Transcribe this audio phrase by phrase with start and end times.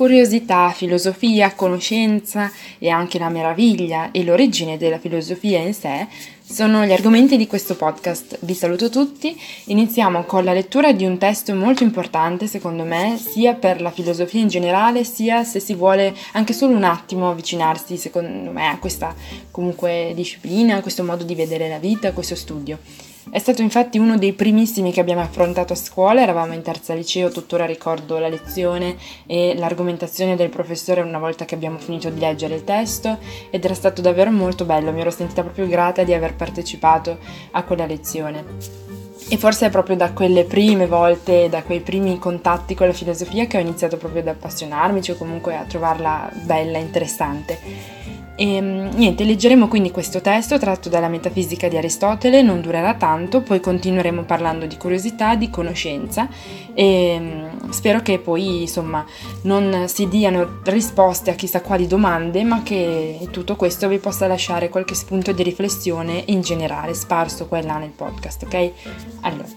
[0.00, 6.06] Curiosità, filosofia, conoscenza e anche la meraviglia e l'origine della filosofia in sé
[6.42, 8.38] sono gli argomenti di questo podcast.
[8.40, 9.38] Vi saluto tutti.
[9.64, 14.40] Iniziamo con la lettura di un testo molto importante, secondo me, sia per la filosofia
[14.40, 19.14] in generale, sia se si vuole anche solo un attimo avvicinarsi, secondo me, a questa
[19.50, 22.78] comunque disciplina, a questo modo di vedere la vita, a questo studio.
[23.28, 27.30] È stato infatti uno dei primissimi che abbiamo affrontato a scuola, eravamo in terza liceo,
[27.30, 28.96] tuttora ricordo la lezione
[29.26, 33.18] e l'argomentazione del professore una volta che abbiamo finito di leggere il testo
[33.50, 37.18] ed era stato davvero molto bello, mi ero sentita proprio grata di aver partecipato
[37.52, 38.44] a quella lezione.
[39.28, 43.46] E forse è proprio da quelle prime volte, da quei primi contatti con la filosofia
[43.46, 48.19] che ho iniziato proprio ad appassionarmi, cioè comunque a trovarla bella, interessante.
[48.40, 53.42] E ehm, niente, leggeremo quindi questo testo tratto dalla Metafisica di Aristotele, non durerà tanto,
[53.42, 56.26] poi continueremo parlando di curiosità, di conoscenza
[56.72, 59.04] e ehm, spero che poi insomma
[59.42, 64.70] non si diano risposte a chissà quali domande, ma che tutto questo vi possa lasciare
[64.70, 68.72] qualche spunto di riflessione in generale, sparso qua e là nel podcast, ok?
[69.20, 69.48] Allora.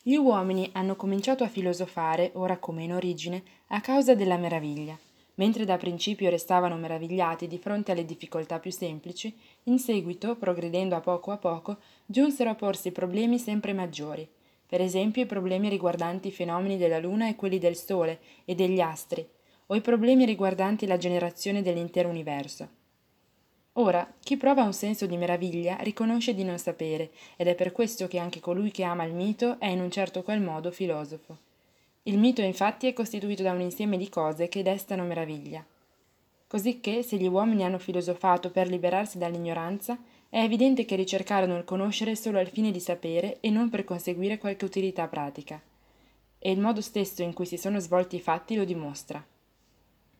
[0.00, 4.96] Gli uomini hanno cominciato a filosofare, ora come in origine, a causa della meraviglia
[5.36, 9.34] mentre da principio restavano meravigliati di fronte alle difficoltà più semplici,
[9.64, 14.28] in seguito, progredendo a poco a poco, giunsero a porsi problemi sempre maggiori,
[14.66, 18.80] per esempio i problemi riguardanti i fenomeni della Luna e quelli del Sole e degli
[18.80, 19.26] astri,
[19.66, 22.68] o i problemi riguardanti la generazione dell'intero universo.
[23.78, 28.08] Ora, chi prova un senso di meraviglia riconosce di non sapere, ed è per questo
[28.08, 31.36] che anche colui che ama il mito è in un certo qual modo filosofo.
[32.08, 35.64] Il mito infatti è costituito da un insieme di cose che destano meraviglia.
[36.46, 39.98] Cosicché, se gli uomini hanno filosofato per liberarsi dall'ignoranza,
[40.28, 44.38] è evidente che ricercarono il conoscere solo al fine di sapere e non per conseguire
[44.38, 45.60] qualche utilità pratica.
[46.38, 49.24] E il modo stesso in cui si sono svolti i fatti lo dimostra.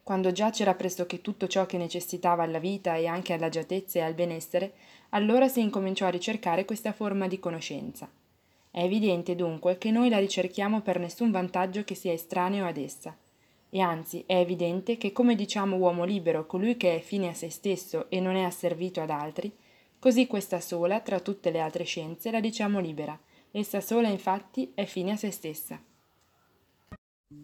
[0.03, 4.15] Quando già c'era pressoché tutto ciò che necessitava alla vita e anche all'agiatezza e al
[4.15, 4.73] benessere,
[5.11, 8.11] allora si incominciò a ricercare questa forma di conoscenza.
[8.77, 13.17] È evidente dunque che noi la ricerchiamo per nessun vantaggio che sia estraneo ad essa.
[13.71, 17.49] E anzi è evidente che come diciamo uomo libero colui che è fine a se
[17.49, 19.51] stesso e non è asservito ad altri,
[19.99, 23.19] così questa sola, tra tutte le altre scienze, la diciamo libera.
[23.51, 25.83] Essa sola infatti è fine a se stessa.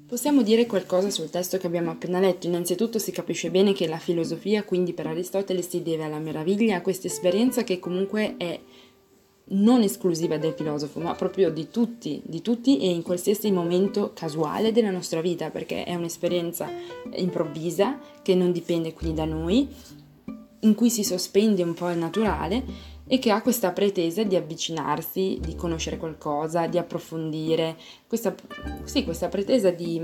[0.06, 2.46] Possiamo dire qualcosa sul testo che abbiamo appena letto.
[2.46, 6.82] Innanzitutto si capisce bene che la filosofia, quindi per Aristotele, si deve alla meraviglia, a
[6.82, 8.60] questa esperienza che comunque è
[9.44, 14.72] non esclusiva del filosofo, ma proprio di tutti, di tutti e in qualsiasi momento casuale
[14.72, 16.68] della nostra vita, perché è un'esperienza
[17.16, 19.68] improvvisa che non dipende quindi da noi,
[20.60, 25.38] in cui si sospende un po' il naturale e che ha questa pretesa di avvicinarsi,
[25.40, 27.76] di conoscere qualcosa, di approfondire,
[28.06, 28.34] questa,
[28.84, 30.00] sì, questa pretesa di,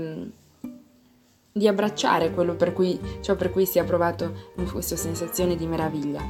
[1.51, 6.21] di abbracciare quello per cui, ciò per cui si è provato questa sensazione di meraviglia.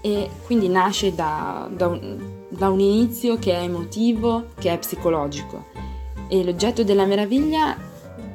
[0.00, 5.72] E quindi nasce da, da un da un inizio che è emotivo, che è psicologico
[6.28, 7.92] e l'oggetto della meraviglia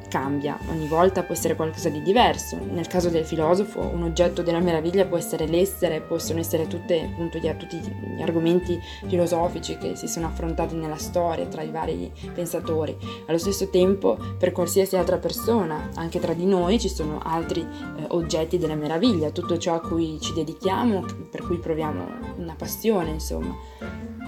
[0.09, 2.57] cambia, ogni volta può essere qualcosa di diverso.
[2.57, 7.37] Nel caso del filosofo, un oggetto della meraviglia può essere l'essere, possono essere tutte, appunto,
[7.37, 12.97] gli, tutti gli argomenti filosofici che si sono affrontati nella storia tra i vari pensatori.
[13.27, 18.05] Allo stesso tempo, per qualsiasi altra persona, anche tra di noi, ci sono altri eh,
[18.07, 22.07] oggetti della meraviglia, tutto ciò a cui ci dedichiamo, per cui proviamo
[22.37, 23.55] una passione, insomma.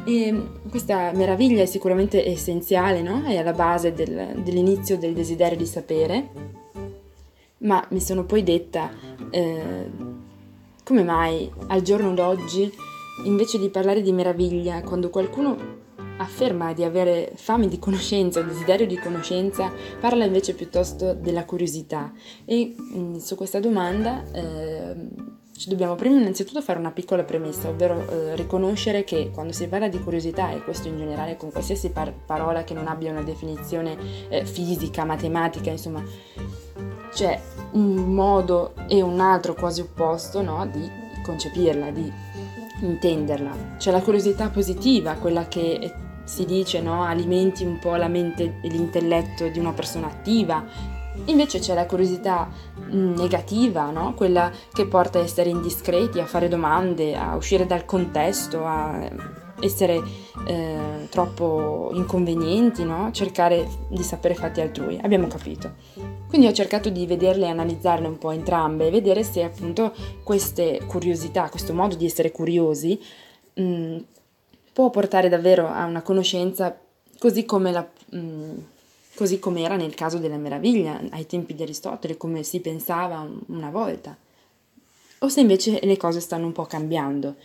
[0.04, 3.24] E questa meraviglia è sicuramente essenziale, no?
[3.24, 6.30] È alla base del, dell'inizio del desiderio di sapere,
[7.60, 8.90] ma mi sono poi detta
[9.30, 9.90] eh,
[10.84, 12.72] come mai al giorno d'oggi,
[13.26, 15.80] invece di parlare di meraviglia, quando qualcuno
[16.18, 22.12] afferma di avere fame di conoscenza, desiderio di conoscenza, parla invece piuttosto della curiosità.
[22.46, 24.96] E mh, mm, su questa domanda eh,
[25.62, 29.90] ci dobbiamo prima innanzitutto fare una piccola premessa, ovvero eh, riconoscere che quando si parla
[29.90, 33.96] di curiosità, e questo in generale con qualsiasi par- parola che non abbia una definizione
[34.30, 36.04] eh, fisica, matematica, insomma,
[37.14, 37.40] c'è
[37.74, 40.90] un modo e un altro quasi opposto no, di
[41.24, 42.12] concepirla, di
[42.80, 43.76] intenderla.
[43.78, 45.94] C'è la curiosità positiva, quella che
[46.24, 50.66] si dice no, alimenti un po' la mente e l'intelletto di una persona attiva,
[51.26, 52.50] Invece c'è la curiosità
[52.80, 54.14] mm, negativa, no?
[54.14, 59.10] quella che porta a essere indiscreti, a fare domande, a uscire dal contesto, a
[59.60, 60.02] essere
[60.48, 63.12] eh, troppo inconvenienti, no?
[63.12, 65.00] cercare di sapere fatti altrui.
[65.02, 65.74] Abbiamo capito.
[66.28, 69.94] Quindi ho cercato di vederle e analizzarle un po' entrambe e vedere se appunto
[70.24, 73.00] queste curiosità, questo modo di essere curiosi,
[73.54, 73.98] mh, mm,
[74.74, 76.76] può portare davvero a una conoscenza
[77.20, 77.88] così come la...
[78.12, 78.58] Mh, mm,
[79.16, 83.70] così come era nel caso della meraviglia ai tempi di Aristotele, come si pensava una
[83.70, 84.16] volta,
[85.20, 87.36] o se invece le cose stanno un po' cambiando.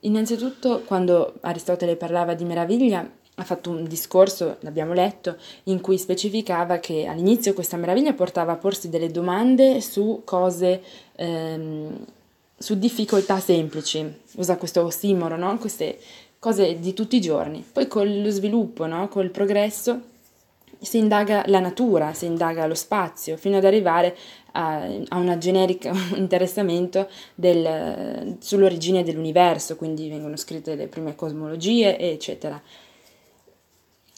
[0.00, 3.08] Innanzitutto, quando Aristotele parlava di meraviglia,
[3.38, 8.56] ha fatto un discorso, l'abbiamo letto, in cui specificava che all'inizio questa meraviglia portava a
[8.56, 10.82] porsi delle domande su cose,
[11.16, 12.04] ehm,
[12.56, 15.58] su difficoltà semplici, usa questo ossimoro, no?
[15.58, 15.98] queste
[16.38, 17.64] cose di tutti i giorni.
[17.70, 19.08] Poi con lo sviluppo, no?
[19.08, 20.00] col progresso,
[20.80, 24.16] si indaga la natura, si indaga lo spazio, fino ad arrivare
[24.52, 32.60] a, a un generico interessamento del, sull'origine dell'universo, quindi vengono scritte le prime cosmologie, eccetera.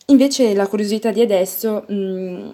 [0.07, 2.51] Invece la curiosità di adesso, mm,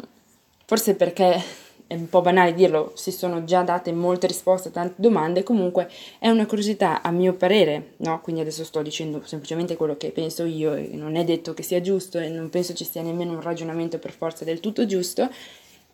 [0.67, 1.43] forse perché
[1.87, 5.89] è un po' banale dirlo, si sono già date molte risposte a tante domande, comunque
[6.19, 8.21] è una curiosità a mio parere, no?
[8.23, 11.81] Quindi adesso sto dicendo semplicemente quello che penso io e non è detto che sia
[11.81, 15.29] giusto e non penso ci sia nemmeno un ragionamento per forza del tutto giusto,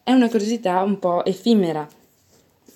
[0.03, 1.87] è una curiosità un po' effimera,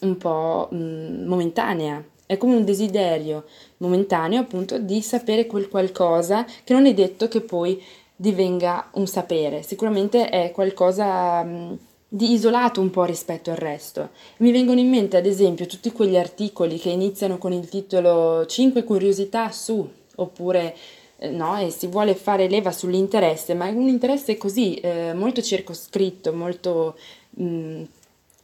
[0.00, 3.44] un po' mh, mm, momentanea, è come un desiderio
[3.78, 7.81] momentaneo appunto di sapere quel qualcosa che non è detto che poi
[8.17, 11.78] divenga un sapere, sicuramente è qualcosa mh,
[12.14, 14.11] di isolato un po' rispetto al resto.
[14.37, 18.84] Mi vengono in mente ad esempio tutti quegli articoli che iniziano con il titolo 5
[18.84, 19.84] curiosità su,
[20.14, 20.76] oppure
[21.16, 25.43] eh, no, e si vuole fare leva sull'interesse, ma è un interesse così eh, molto
[25.43, 26.96] circoscritto, molto
[27.31, 27.82] mh,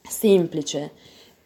[0.03, 0.91] semplice.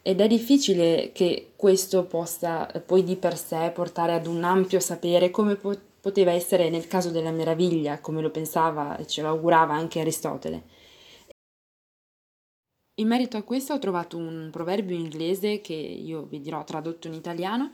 [0.01, 5.29] Ed è difficile che questo possa poi di per sé portare ad un ampio sapere
[5.29, 9.75] come po- poteva essere nel caso della meraviglia, come lo pensava e ce lo augurava
[9.75, 10.73] anche Aristotele.
[12.97, 17.13] In merito a questo ho trovato un proverbio inglese che io vi dirò tradotto in
[17.13, 17.71] italiano,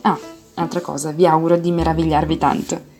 [0.00, 0.18] Ah,
[0.54, 2.93] altra cosa, vi auguro di meravigliarvi tanto.